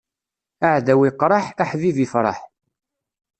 [0.65, 2.39] Aɛdaw iqṛeḥ, aḥbib ifṛeḥ.